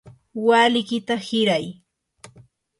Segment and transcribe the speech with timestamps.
[0.45, 1.65] walikiyta hiray.